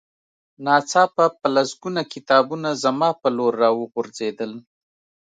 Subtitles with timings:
[0.65, 4.51] ناڅاپه په لسګونه کتابونه زما په لور را وغورځېدل